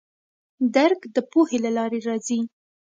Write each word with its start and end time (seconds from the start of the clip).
درک 0.75 0.99
د 1.15 1.17
پوهې 1.31 1.57
له 1.65 1.71
لارې 1.77 1.99
راځي. 2.07 2.39